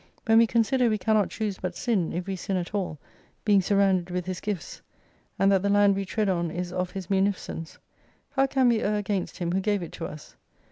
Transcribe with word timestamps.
When 0.25 0.39
we 0.39 0.47
consider 0.47 0.89
we 0.89 0.97
cannot 0.97 1.29
choose 1.29 1.59
but 1.59 1.75
sin, 1.75 2.11
if 2.11 2.25
we 2.25 2.35
sin 2.35 2.57
at 2.57 2.73
all, 2.73 2.97
being 3.45 3.61
surrounded 3.61 4.09
with 4.09 4.25
His 4.25 4.39
gifts; 4.41 4.81
and 5.37 5.51
that 5.51 5.61
the 5.61 5.69
land 5.69 5.95
we 5.95 6.05
tread 6.05 6.27
on 6.27 6.49
is 6.49 6.73
of 6.73 6.89
His 6.89 7.11
munificence: 7.11 7.77
how 8.31 8.47
can 8.47 8.67
we 8.69 8.81
err 8.81 8.95
against 8.97 9.37
Him 9.37 9.51
who 9.51 9.59
gave 9.61 9.83
it 9.83 9.91
to 9.91 10.07
us 10.07 10.35